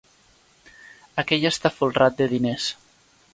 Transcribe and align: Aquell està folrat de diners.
Aquell 1.23 1.45
està 1.51 1.73
folrat 1.77 2.17
de 2.23 2.29
diners. 2.33 2.73